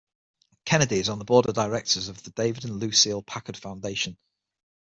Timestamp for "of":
1.45-1.53, 2.07-2.23